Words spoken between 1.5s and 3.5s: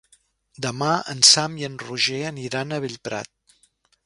i en Roger aniran a Bellprat.